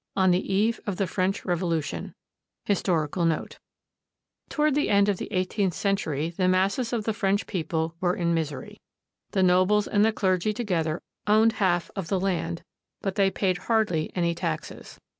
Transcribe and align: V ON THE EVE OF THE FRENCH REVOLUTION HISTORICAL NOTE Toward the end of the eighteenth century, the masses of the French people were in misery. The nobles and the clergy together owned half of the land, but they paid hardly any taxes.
V 0.01 0.03
ON 0.21 0.31
THE 0.31 0.51
EVE 0.51 0.79
OF 0.87 0.97
THE 0.97 1.05
FRENCH 1.05 1.45
REVOLUTION 1.45 2.15
HISTORICAL 2.65 3.23
NOTE 3.25 3.59
Toward 4.49 4.73
the 4.73 4.89
end 4.89 5.07
of 5.09 5.17
the 5.17 5.31
eighteenth 5.31 5.75
century, 5.75 6.31
the 6.31 6.47
masses 6.47 6.91
of 6.91 7.03
the 7.03 7.13
French 7.13 7.45
people 7.45 7.93
were 8.01 8.15
in 8.15 8.33
misery. 8.33 8.81
The 9.33 9.43
nobles 9.43 9.87
and 9.87 10.03
the 10.03 10.11
clergy 10.11 10.53
together 10.53 11.03
owned 11.27 11.51
half 11.51 11.91
of 11.95 12.07
the 12.07 12.19
land, 12.19 12.63
but 13.03 13.13
they 13.13 13.29
paid 13.29 13.59
hardly 13.69 14.11
any 14.15 14.33
taxes. 14.33 14.99